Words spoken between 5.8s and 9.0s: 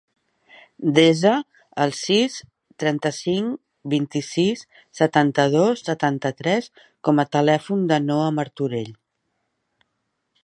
setanta-tres com a telèfon del Noah Martorell.